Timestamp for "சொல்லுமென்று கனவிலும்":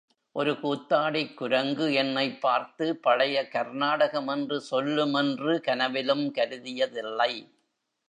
4.71-6.33